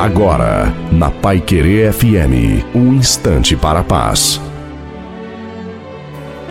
Agora, 0.00 0.74
na 0.90 1.10
Pai 1.10 1.42
Querer 1.42 1.92
FM, 1.92 2.64
um 2.74 2.94
instante 2.94 3.54
para 3.54 3.80
a 3.80 3.84
paz. 3.84 4.40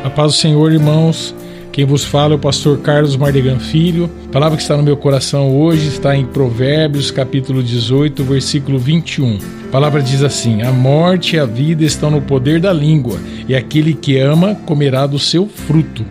A 0.04 0.10
paz 0.12 0.34
do 0.34 0.38
Senhor, 0.38 0.72
irmãos. 0.72 1.34
Quem 1.72 1.84
vos 1.84 2.06
fala 2.06 2.34
é 2.34 2.36
o 2.36 2.40
pastor 2.40 2.78
Carlos 2.78 3.18
Mardegan 3.18 3.58
Filho. 3.58 4.08
A 4.28 4.32
palavra 4.32 4.56
que 4.56 4.62
está 4.62 4.78
no 4.78 4.84
meu 4.84 4.96
coração 4.96 5.58
hoje 5.58 5.88
está 5.88 6.16
em 6.16 6.28
Provérbios, 6.28 7.10
capítulo 7.10 7.64
18, 7.64 8.24
versículo 8.24 8.78
21. 8.78 9.40
A 9.68 9.72
palavra 9.72 10.04
diz 10.04 10.22
assim: 10.22 10.62
A 10.62 10.72
morte 10.72 11.36
e 11.36 11.40
a 11.40 11.46
vida 11.46 11.84
estão 11.84 12.12
no 12.12 12.22
poder 12.22 12.62
da 12.62 12.72
língua, 12.72 13.18
e 13.48 13.56
aquele 13.56 13.96
que 13.96 14.20
ama 14.20 14.54
comerá 14.68 15.08
do 15.08 15.18
seu 15.18 15.48
fruto. 15.48 16.06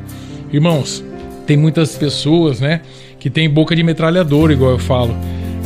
Irmãos, 0.52 1.04
tem 1.46 1.56
muitas 1.56 1.94
pessoas, 1.94 2.58
né, 2.58 2.80
que 3.20 3.30
tem 3.30 3.48
boca 3.48 3.76
de 3.76 3.84
metralhador, 3.84 4.50
igual 4.50 4.72
eu 4.72 4.78
falo 4.80 5.14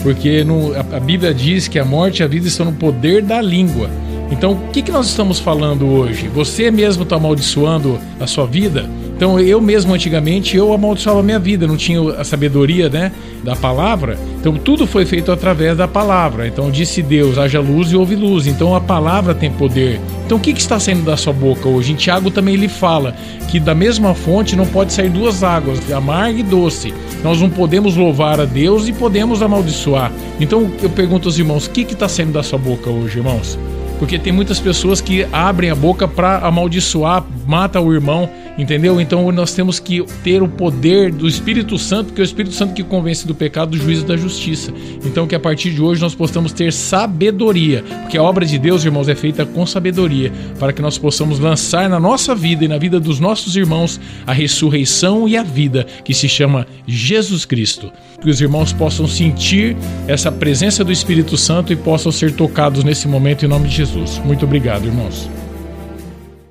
porque 0.03 0.45
no, 0.45 0.75
a, 0.75 0.81
a, 0.81 1.01
Bíblia 1.01 1.33
diz 1.33 1.69
que 1.69 1.79
a 1.79 1.85
morte 1.85 2.21
e 2.21 2.23
a 2.23 2.27
vida 2.27 2.49
estão 2.49 2.67
no 2.67 2.73
poder 2.73 3.23
da 3.23 3.41
língua. 3.41 3.89
Então, 4.31 4.53
o 4.53 4.71
que, 4.71 4.83
que 4.83 4.91
nós 4.91 5.07
estamos 5.09 5.39
falando 5.39 5.87
hoje? 5.87 6.29
Você 6.29 6.71
mesmo 6.71 7.03
está 7.03 7.17
amaldiçoando 7.17 7.99
a 8.19 8.27
sua 8.27 8.47
vida? 8.47 8.89
Então 9.23 9.39
eu 9.39 9.61
mesmo 9.61 9.95
antigamente 9.95 10.57
eu 10.57 10.73
amaldiçoava 10.73 11.21
a 11.21 11.23
minha 11.23 11.39
vida, 11.39 11.65
não 11.65 11.77
tinha 11.77 12.01
a 12.15 12.25
sabedoria, 12.25 12.89
né, 12.89 13.13
da 13.45 13.55
palavra. 13.55 14.19
Então 14.41 14.55
tudo 14.55 14.85
foi 14.85 15.07
feito 15.07 15.31
através 15.31 15.77
da 15.77 15.87
palavra. 15.87 16.49
Então 16.49 16.69
disse 16.73 17.01
Deus, 17.01 17.39
haja 17.39 17.61
luz 17.61 17.93
e 17.93 17.97
houve 17.97 18.17
luz. 18.17 18.49
Então 18.49 18.75
a 18.75 18.81
palavra 18.81 19.33
tem 19.33 19.49
poder. 19.49 20.01
Então 20.27 20.39
o 20.39 20.41
que, 20.41 20.53
que 20.53 20.61
está 20.61 20.81
saindo 20.81 21.05
da 21.05 21.17
sua 21.17 21.33
boca 21.33 21.69
hoje? 21.69 21.93
Em 21.93 21.95
Tiago 21.95 22.33
também 22.33 22.55
ele 22.55 22.67
fala 22.67 23.15
que 23.49 23.61
da 23.61 23.77
mesma 23.77 24.13
fonte 24.13 24.57
não 24.57 24.67
pode 24.67 24.93
sair 24.93 25.09
duas 25.09 25.45
águas, 25.45 25.79
amarga 25.93 26.41
e 26.41 26.43
doce. 26.43 26.93
Nós 27.23 27.41
não 27.41 27.49
podemos 27.49 27.95
louvar 27.95 28.41
a 28.41 28.45
Deus 28.45 28.89
e 28.89 28.93
podemos 28.93 29.41
amaldiçoar. 29.41 30.11
Então 30.41 30.69
eu 30.83 30.91
pergunto 30.91 31.29
aos 31.29 31.39
irmãos, 31.39 31.67
o 31.67 31.71
que 31.71 31.83
está 31.83 32.09
saindo 32.09 32.33
da 32.33 32.43
sua 32.43 32.59
boca 32.59 32.91
hoje, 32.91 33.19
irmãos? 33.19 33.57
Porque 34.01 34.19
tem 34.19 34.33
muitas 34.33 34.59
pessoas 34.59 35.01
que 35.01 35.25
abrem 35.33 35.71
a 35.71 35.77
boca 35.77 36.09
para 36.09 36.39
amaldiçoar, 36.39 37.25
mata 37.47 37.81
o 37.81 37.93
irmão, 37.93 38.29
entendeu? 38.59 39.01
Então 39.01 39.31
nós 39.31 39.55
temos 39.55 39.79
que 39.79 40.05
ter 40.23 40.43
o 40.43 40.49
poder 40.49 41.13
do 41.13 41.29
Espírito 41.29 41.79
Santo, 41.79 42.13
que 42.13 42.21
é 42.21 42.25
o 42.25 42.25
Espírito 42.25 42.55
Santo 42.55 42.75
que 42.75 42.83
convence 42.83 43.27
do 43.27 43.35
pecado, 43.35 43.71
do 43.71 43.79
juízo 43.79 44.05
e 44.05 44.09
da 44.09 44.17
justiça. 44.17 44.73
Então 45.05 45.27
que 45.27 45.35
a 45.35 45.41
partir 45.41 45.71
de 45.73 45.81
hoje 45.81 46.01
nós 46.01 46.15
possamos 46.15 46.53
ter 46.53 46.73
sabedoria, 46.73 47.85
porque 48.03 48.19
a 48.19 48.23
obra 48.23 48.45
de 48.45 48.59
Deus, 48.59 48.85
irmãos, 48.85 49.09
é 49.09 49.15
feita 49.15 49.47
com 49.47 49.65
sabedoria, 49.65 50.33
para 50.59 50.73
que 50.73 50.83
nós 50.83 50.99
possamos 50.99 51.39
lançar 51.39 51.89
na 51.89 52.01
nossa 52.01 52.35
vida 52.35 52.65
e 52.65 52.69
na 52.69 52.79
vida 52.79 52.99
dos 52.99 53.21
nossos 53.21 53.57
irmãos 53.57 54.01
a 54.27 54.33
ressurreição 54.33 55.29
e 55.29 55.37
a 55.37 55.43
vida 55.43 55.87
que 56.05 56.15
se 56.15 56.29
chama 56.29 56.67
Jesus 56.87 57.45
Cristo. 57.45 57.93
Que 58.21 58.31
os 58.31 58.41
irmãos 58.41 58.73
possam 58.73 59.07
sentir 59.07 59.77
essa 60.07 60.31
presença 60.31 60.85
do 60.85 60.93
Espírito 60.93 61.37
Santo 61.37 61.73
e 61.73 61.77
possam 61.77 62.13
ser 62.13 62.33
tocados 62.33 62.85
nesse 62.85 63.09
momento 63.09 63.45
em 63.45 63.49
nome 63.49 63.69
de 63.69 63.77
Jesus. 63.77 63.93
Jesus. 63.93 64.19
Muito 64.25 64.45
obrigado, 64.45 64.87
irmãos. 64.87 65.42